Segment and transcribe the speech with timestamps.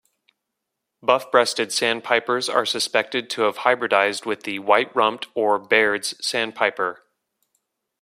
[1.03, 7.03] Buff-breasted sandpipers are suspected to have hybridized with the white-rumped or Baird's sandpiper.